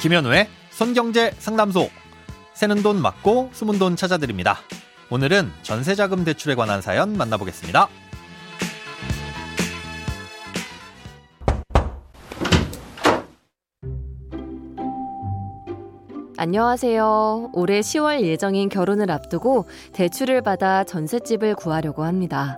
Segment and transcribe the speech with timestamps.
[0.00, 1.90] 김현우의 손경제 상담소.
[2.54, 4.56] 새는 돈 맞고 숨은 돈 찾아드립니다.
[5.10, 7.86] 오늘은 전세자금 대출에 관한 사연 만나보겠습니다.
[16.38, 17.50] 안녕하세요.
[17.52, 22.56] 올해 10월 예정인 결혼을 앞두고 대출을 받아 전셋집을 구하려고 합니다.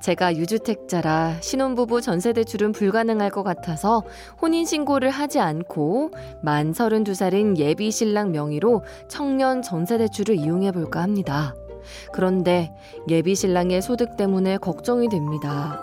[0.00, 4.02] 제가 유주택자라 신혼부부 전세대출은 불가능할 것 같아서
[4.40, 6.10] 혼인신고를 하지 않고
[6.42, 11.54] 만 32살인 예비 신랑 명의로 청년 전세대출을 이용해볼까 합니다.
[12.12, 12.72] 그런데
[13.08, 15.80] 예비 신랑의 소득 때문에 걱정이 됩니다.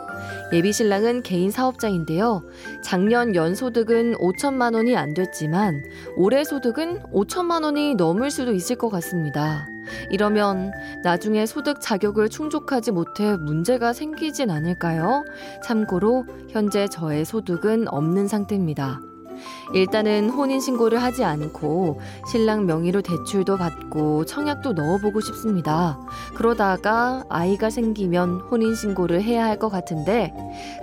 [0.53, 2.44] 예비 신랑은 개인 사업자인데요.
[2.84, 5.84] 작년 연소득은 5천만 원이 안 됐지만
[6.17, 9.70] 올해 소득은 5천만 원이 넘을 수도 있을 것 같습니다.
[10.09, 10.71] 이러면
[11.03, 15.23] 나중에 소득 자격을 충족하지 못해 문제가 생기진 않을까요?
[15.64, 19.00] 참고로 현재 저의 소득은 없는 상태입니다.
[19.73, 25.97] 일단은 혼인신고를 하지 않고 신랑 명의로 대출도 받고 청약도 넣어보고 싶습니다.
[26.36, 30.34] 그러다가 아이가 생기면 혼인신고를 해야 할 것 같은데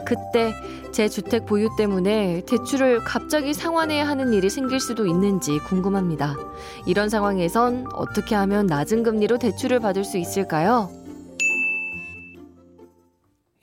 [0.07, 0.55] 그때
[0.93, 6.37] 제 주택 보유 때문에 대출을 갑자기 상환해야 하는 일이 생길 수도 있는지 궁금합니다.
[6.87, 10.91] 이런 상황에선 어떻게 하면 낮은 금리로 대출을 받을 수 있을까요?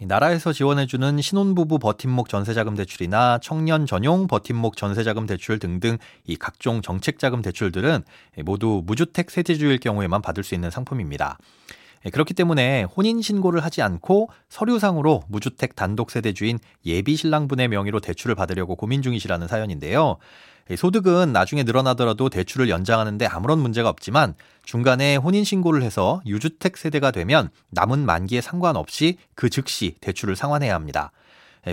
[0.08, 7.42] 나라에서 지원해주는 신혼부부 버팀목 전세자금 대출이나 청년 전용 버팀목 전세자금 대출 등등 이 각종 정책자금
[7.42, 8.04] 대출들은
[8.44, 11.38] 모두 무주택 세대주일 경우에만 받을 수 있는 상품입니다.
[12.12, 18.76] 그렇기 때문에 혼인 신고를 하지 않고 서류상으로 무주택 단독 세대주인 예비 신랑분의 명의로 대출을 받으려고
[18.76, 20.18] 고민 중이시라는 사연인데요.
[20.78, 24.34] 소득은 나중에 늘어나더라도 대출을 연장하는데 아무런 문제가 없지만
[24.64, 31.12] 중간에 혼인신고를 해서 유주택 세대가 되면 남은 만기에 상관없이 그 즉시 대출을 상환해야 합니다.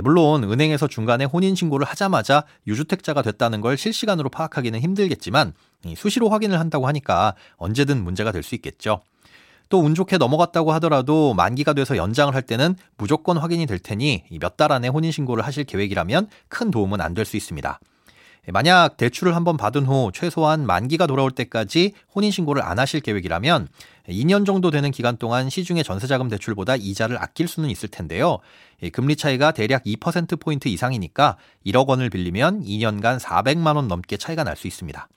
[0.02, 5.52] 물론 은행에서 중간에 혼인신고를 하자마자 유주택자가 됐다는 걸 실시간으로 파악하기는 힘들겠지만
[5.96, 9.02] 수시로 확인을 한다고 하니까 언제든 문제가 될 수 있겠죠.
[9.68, 14.56] 또 운 좋게 넘어갔다고 하더라도 만기가 돼서 연장을 할 때는 무조건 확인이 될 테니 몇
[14.56, 17.80] 달 안에 혼인신고를 하실 계획이라면 큰 도움은 안 될 수 있습니다.
[18.48, 23.68] 만약 대출을 한번 받은 후 최소한 만기가 돌아올 때까지 혼인신고를 안 하실 계획이라면
[24.08, 28.38] 2년 정도 되는 기간 동안 시중의 전세자금 대출보다 이자를 아낄 수는 있을 텐데요.
[28.92, 34.66] 금리 차이가 대략 2%포인트 이상이니까 1억 원을 빌리면 2년간 400만 원 넘게 차이가 날 수
[34.66, 35.08] 있습니다.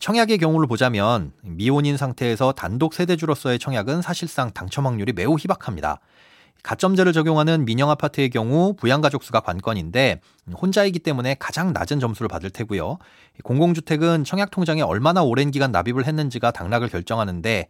[0.00, 6.00] 청약의 경우를 보자면 미혼인 상태에서 단독 세대주로서의 청약은 사실상 당첨 확률이 매우 희박합니다.
[6.62, 10.20] 가점제를 적용하는 민영 아파트의 경우 부양가족 수가 관건인데
[10.60, 12.98] 혼자이기 때문에 가장 낮은 점수를 받을 테고요.
[13.44, 17.68] 공공주택은 청약 통장에 얼마나 오랜 기간 납입을 했는지가 당락을 결정하는데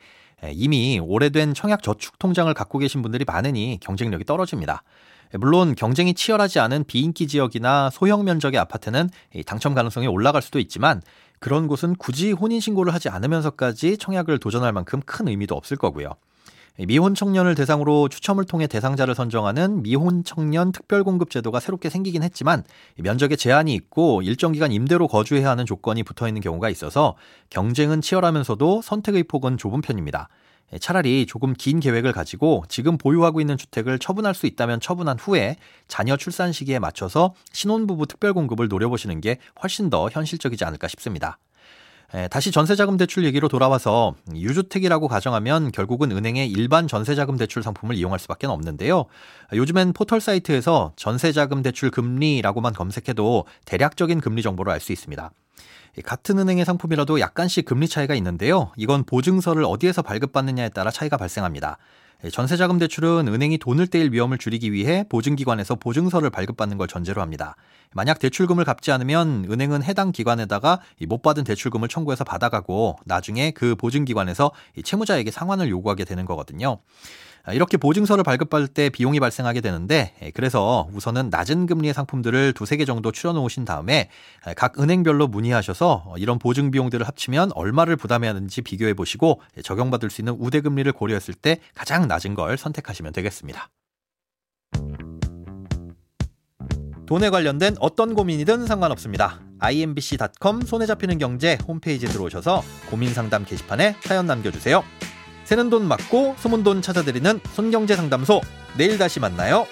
[0.51, 4.83] 이미 오래된 청약 저축 통장을 갖고 계신 분들이 많으니 경쟁력이 떨어집니다.
[5.35, 9.11] 물론 경쟁이 치열하지 않은 비인기 지역이나 소형 면적의 아파트는
[9.47, 11.03] 당첨 가능성이 올라갈 수도 있지만
[11.39, 16.15] 그런 곳은 굳이 혼인신고를 하지 않으면서까지 청약을 도전할 만큼 큰 의미도 없을 거고요.
[16.87, 22.63] 미혼 청년을 대상으로 추첨을 통해 대상자를 선정하는 미혼 청년 특별공급 제도가 새롭게 생기긴 했지만
[22.97, 27.17] 면적에 제한이 있고 일정 기간 임대로 거주해야 하는 조건이 붙어 있는 경우가 있어서
[27.51, 30.29] 경쟁은 치열하면서도 선택의 폭은 좁은 편입니다.
[30.81, 35.57] 차라리 조금 긴 계획을 가지고 지금 보유하고 있는 주택을 처분할 수 있다면 처분한 후에
[35.89, 41.39] 자녀 출산 시기에 맞춰서 신혼부부 특별 공급을 노려보시는 게 훨씬 더 현실적이지 않을까 싶습니다.
[42.31, 48.47] 다시 전세자금 대출 얘기로 돌아와서 유주택이라고 가정하면 결국은 은행의 일반 전세자금 대출 상품을 이용할 수밖에
[48.47, 49.05] 없는데요.
[49.53, 55.31] 요즘엔 포털 사이트에서 전세자금 대출 금리라고만 검색해도 대략적인 금리 정보를 알 수 있습니다.
[56.05, 58.73] 같은 은행의 상품이라도 약간씩 금리 차이가 있는데요.
[58.77, 61.79] 이건 보증서를 어디에서 발급받느냐에 따라 차이가 발생합니다.
[62.33, 67.55] 전세자금 대출은 은행이 돈을 떼일 위험을 줄이기 위해 보증기관에서 보증서를 발급받는 걸 전제로 합니다.
[67.93, 74.51] 만약 대출금을 갚지 않으면 은행은 해당 기관에다가 못 받은 대출금을 청구해서 받아가고 나중에 그 보증기관에서
[74.83, 76.81] 채무자에게 상환을 요구하게 되는 거거든요.
[77.53, 83.13] 이렇게 보증서를 발급받을 때 비용이 발생하게 되는데 그래서 우선은 낮은 금리의 상품들을 두세 개 정도
[83.13, 84.11] 추려 놓으신 다음에
[84.57, 90.37] 각 은행별로 문의하셔서 이런 보증 비용들을 합치면 얼마를 부담해야 하는지 비교해 보시고 적용받을 수 있는
[90.39, 93.69] 우대 금리를 고려했을 때 가장 낮은 걸 선택하시면 되겠습니다.
[97.07, 99.41] 돈에 관련된 어떤 고민이든 상관없습니다.
[99.61, 104.85] imbc.com 손에 잡히는 경제 홈페이지에 들어오셔서 고민 상담 게시판에 사연 남겨주세요.
[105.49, 108.43] 새는 돈 맞고 숨은 돈 찾아드리는 손경제 상담소.
[108.77, 109.67] 내일 다시 만나요.